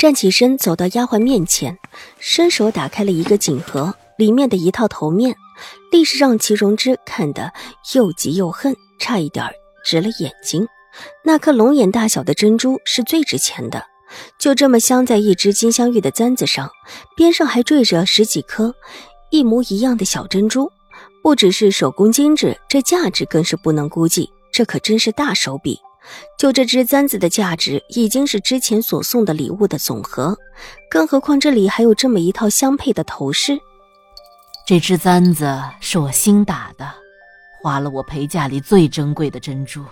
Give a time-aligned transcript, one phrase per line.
[0.00, 1.78] 站起身，走到丫鬟面前，
[2.18, 5.36] 伸手打开了一个锦盒，里面的一套头面，
[5.92, 7.52] 立时让齐荣之看得
[7.92, 9.44] 又急又恨，差一点
[9.84, 10.66] 直了眼睛。
[11.22, 13.84] 那颗龙眼大小的珍珠是最值钱的，
[14.38, 16.70] 就这么镶在一只金镶玉的簪子上，
[17.14, 18.74] 边上还缀着十几颗
[19.30, 20.72] 一模一样的小珍珠，
[21.22, 24.30] 不只是手工精致，这价值更是不能估计。
[24.50, 25.78] 这可真是大手笔。
[26.38, 30.36] 就这只簪子的价值，已经是之前所送的礼物的总和，
[30.90, 33.58] 更何况这里还有这么一套相配的头饰。
[34.66, 36.92] 这只簪子是我新打的，
[37.62, 39.84] 花了我陪嫁里最珍贵的珍珠，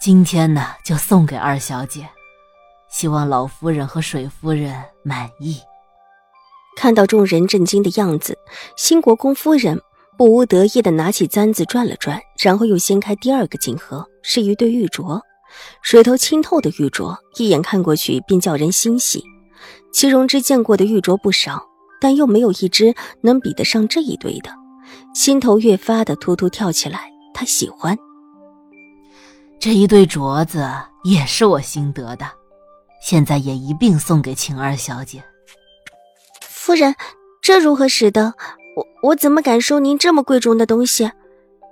[0.00, 2.08] 今天呢就送给二小姐，
[2.90, 5.60] 希望老夫人和水夫人满意。
[6.76, 8.38] 看到众人震惊的样子，
[8.76, 9.80] 新国公夫人。
[10.16, 15.20] 不无得意的拿起簪子转了转，然后又掀开第二个锦盒，是一对玉镯，
[15.82, 19.22] 水头清透的玉镯，一眼看过去便叫人心喜。
[19.92, 21.62] 齐荣之见过的玉镯不少，
[22.00, 24.50] 但又没有一只能比得上这一对的，
[25.14, 27.10] 心头越发的突突跳起来。
[27.34, 27.94] 他喜欢
[29.60, 30.66] 这一对镯子，
[31.04, 32.26] 也是我新得的，
[33.02, 35.22] 现在也一并送给晴儿小姐。
[36.40, 36.94] 夫人，
[37.42, 38.32] 这如何使得？
[38.76, 41.10] 我我怎么敢收您这么贵重的东西？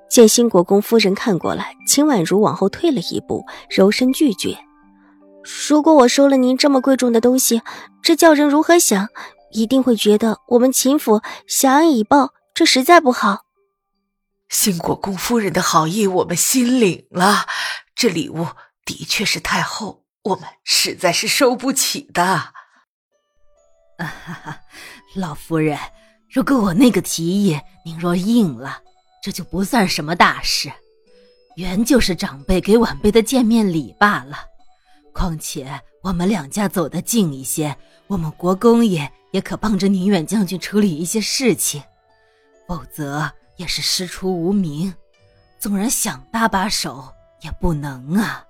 [0.08, 4.56] 见新国公夫人看过来，秦婉如往后退了一步，柔声拒绝
[5.68, 7.60] ：“如果我收了您这么贵重的东西，
[8.02, 9.08] 这叫人如何想？
[9.50, 13.44] 一定会觉得我们秦府挟恩以报，这实在不好。”
[14.48, 17.46] 新国公夫人的好意，我们心领了。
[17.94, 18.46] 这礼物
[18.86, 22.24] 的确是太厚，我们实在是收不起的。
[22.24, 22.54] 啊
[23.98, 24.60] 哈哈，
[25.14, 25.78] 老夫人。
[26.34, 28.78] 如果我那个提议您若应了，
[29.22, 30.68] 这就不算什么大事，
[31.54, 34.38] 原就是长辈给晚辈的见面礼罢了。
[35.12, 37.76] 况且我们两家走得近一些，
[38.08, 41.80] 我们国公爷也可帮着宁远将军处理一些事情，
[42.66, 44.92] 否则也是师出无名，
[45.60, 48.44] 纵然想搭把手也不能啊。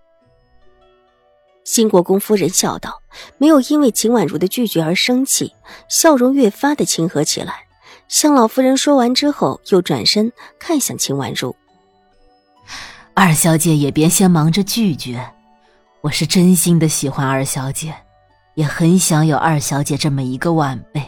[1.65, 3.03] 新国公夫人笑道，
[3.37, 5.55] 没有因为秦婉如的拒绝而生气，
[5.87, 7.67] 笑容越发的亲和起来。
[8.09, 11.55] 向老夫人说完之后，又转身看向秦婉如
[13.15, 15.33] ：“二小姐也别先忙着拒绝，
[16.03, 17.95] 我是真心的喜欢二小姐，
[18.55, 21.03] 也很想有二小姐这么一个晚辈。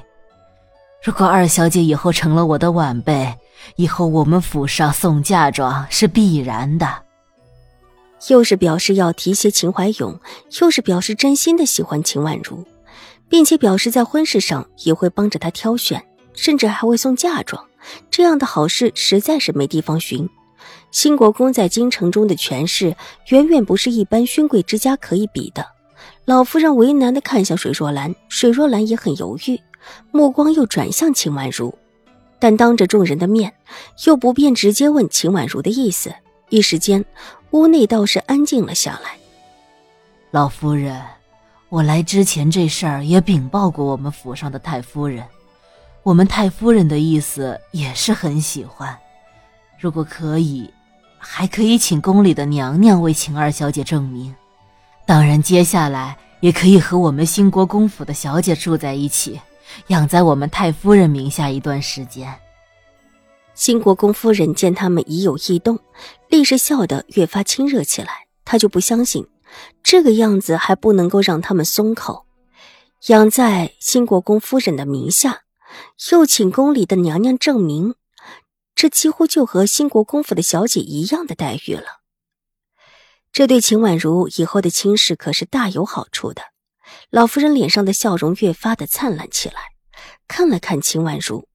[1.02, 3.32] 如果二小姐以后成了我的晚辈，
[3.76, 7.02] 以后我们府上送嫁妆是必然的。”
[8.28, 10.18] 又是表示要提携秦怀勇，
[10.60, 12.64] 又是表示真心的喜欢秦婉如，
[13.28, 16.02] 并且表示在婚事上也会帮着她挑选。
[16.36, 17.66] 甚至还会送嫁妆，
[18.08, 20.28] 这样的好事实在是没地方寻。
[20.92, 22.96] 新国公在京城中的权势
[23.28, 25.66] 远远不是一般勋贵之家可以比的。
[26.24, 29.60] 老夫人为难的看向水若兰，水若兰也很犹豫，
[30.12, 31.74] 目光又转向秦婉如，
[32.38, 33.52] 但当着众人的面，
[34.06, 36.12] 又不便直接问秦婉如的意思。
[36.48, 37.04] 一时间，
[37.50, 39.16] 屋内倒是安静了下来。
[40.30, 41.00] 老夫人，
[41.68, 45.24] 我来之前这事儿也禀报过我们府上的太夫人。
[46.06, 48.96] 我们太夫人的意思也是很喜欢，
[49.76, 50.72] 如果可以，
[51.18, 54.32] 还可以请宫里的娘娘为秦二小姐证明。
[55.04, 59.40] 当然，接下来也可以和我们兴国公府的小姐住在一起，
[59.88, 62.32] 养在我们太夫人名下一段时间。
[63.54, 65.76] 兴国公夫人见他们已有异动，
[66.28, 68.28] 立时笑得越发亲热起来。
[68.44, 69.26] 她就不相信，
[69.82, 72.26] 这个样子还不能够让他们松口，
[73.08, 75.45] 养在兴国公夫人的名下。
[76.10, 77.94] 又请宫里的娘娘证明，
[78.74, 82.02] 这几乎就和新国公府的小姐一样的待遇了。
[83.32, 86.42] 这对秦婉如以后的亲事可是大有好处的。
[87.10, 89.60] 老夫人脸上的笑容越发的灿烂起来，
[90.28, 91.48] 看了看秦婉如，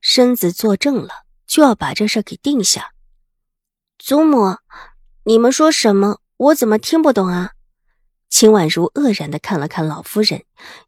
[0.00, 2.92] 身子坐正了，就要把这事给定下。
[3.98, 4.56] 祖母，
[5.24, 6.20] 你们说什么？
[6.36, 7.52] 我怎么听不懂啊？
[8.30, 10.44] 秦婉如愕然的看了看老夫人，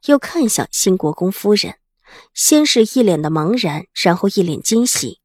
[0.07, 1.80] 又看向新国公夫人。
[2.35, 5.21] 先是一脸的茫然，然后一脸惊喜。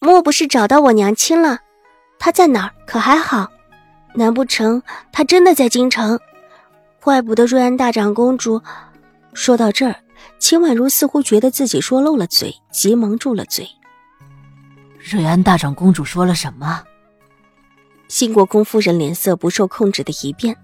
[0.00, 1.60] 莫不是找到我娘亲了？
[2.18, 2.74] 她在哪儿？
[2.86, 3.50] 可还好？
[4.14, 6.18] 难不成她真的在京城？
[7.00, 8.62] 怪不得瑞安大长公主……
[9.34, 9.96] 说到这儿，
[10.38, 13.68] 秦婉如似乎觉得自己说漏了嘴，急忙住了嘴。
[14.98, 16.82] 瑞安大长公主说了什么？
[18.08, 20.56] 新国公夫人脸色不受控制的一变，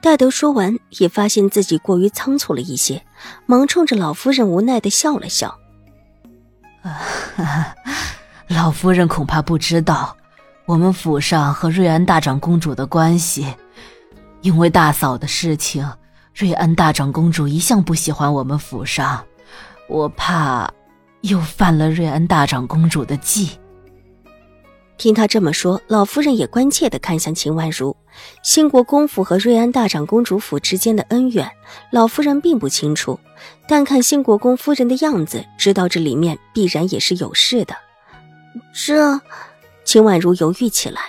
[0.00, 3.04] 戴德说完，也发现自己过于仓促了一些，
[3.46, 5.58] 忙冲着老夫人无奈的笑了笑。
[8.48, 10.16] 老夫人恐怕不知道，
[10.66, 13.46] 我们府上和瑞安大长公主的关系，
[14.40, 15.88] 因为大嫂的事情。
[16.32, 19.22] 瑞安大长公主一向不喜欢我们府上，
[19.88, 20.70] 我怕
[21.20, 23.59] 又犯了瑞安大长公主的忌。
[25.00, 27.96] 听他这么说，老夫人也关切地看向秦婉如。
[28.42, 31.50] 兴国公府和瑞安大长公主府之间的恩怨，
[31.90, 33.18] 老夫人并不清楚，
[33.66, 37.74] 但看兴国公夫人的样子，知道这里面必然也是有事的。
[38.74, 39.18] 这，
[39.86, 41.00] 秦婉如犹豫起来。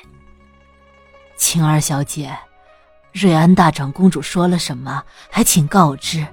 [1.35, 2.33] 晴儿小姐。
[3.11, 5.03] 瑞安大长公主说了什么？
[5.29, 6.25] 还请告知。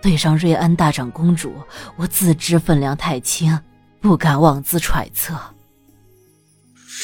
[0.00, 1.52] 对上瑞安大长公主，
[1.96, 3.60] 我自知分量太轻，
[4.00, 5.38] 不敢妄自揣测。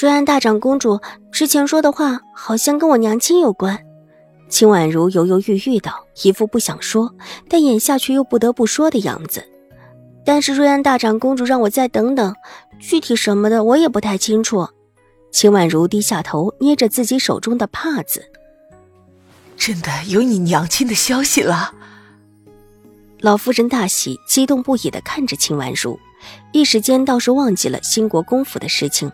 [0.01, 0.99] 瑞安大长公主
[1.31, 3.79] 之前说的话，好像跟我娘亲有关。
[4.49, 7.15] 秦婉如犹犹豫豫道，一副不想说，
[7.51, 9.45] 但眼下却又不得不说的样子。
[10.25, 12.35] 但是瑞安大长公主让我再等等，
[12.79, 14.67] 具体什么的我也不太清楚。
[15.31, 18.25] 秦婉如低下头，捏着自己手中的帕子。
[19.55, 21.75] 真的有你娘亲的消息了，
[23.21, 26.01] 老夫人大喜，激动不已的看着秦婉如，
[26.55, 29.13] 一时间倒是忘记了兴国公府的事情。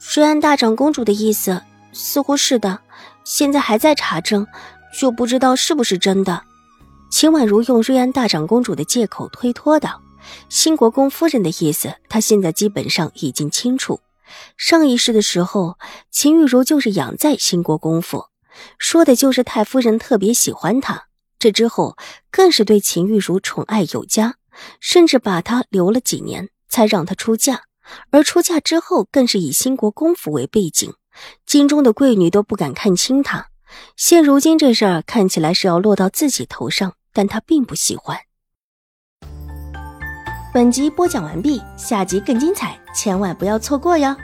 [0.00, 1.60] 瑞安大长公主的意思
[1.92, 2.80] 似乎是的，
[3.24, 4.46] 现在还在查证，
[4.98, 6.42] 就不知道是不是真的。
[7.10, 10.00] 秦婉如用瑞安大长公主的借口推脱道
[10.48, 14.00] ：“新国公夫人的意思，她现在基本上已经清楚。
[14.56, 15.78] 上一世的时候，
[16.10, 18.26] 秦玉茹就是养在新国公府。”
[18.78, 21.06] 说的就是太夫人特别喜欢她，
[21.38, 21.96] 这之后
[22.30, 24.36] 更是对秦玉茹宠爱有加，
[24.80, 27.62] 甚至把她留了几年才让她出嫁。
[28.10, 30.92] 而出嫁之后，更是以兴国公府为背景，
[31.46, 33.48] 京中的贵女都不敢看轻她。
[33.96, 38.18] 现如今这事儿看起来是要落到自己头上，但她并不喜欢。
[40.54, 44.16] 本集播讲完毕，下集更精彩，千万不要错过哟。